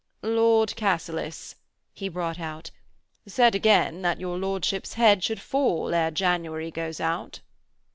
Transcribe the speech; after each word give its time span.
'Lord 0.23 0.75
Cassilis,' 0.75 1.53
he 1.93 2.09
brought 2.09 2.39
out, 2.39 2.71
'said 3.27 3.53
again 3.53 4.01
that 4.01 4.19
your 4.19 4.35
lordship's 4.35 4.93
head 4.95 5.23
should 5.23 5.39
fall 5.39 5.93
ere 5.93 6.09
January 6.09 6.71
goes 6.71 6.99
out.' 6.99 7.41